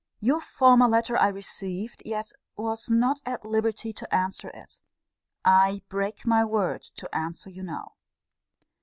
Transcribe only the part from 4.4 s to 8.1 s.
it. I break my word to answer you now.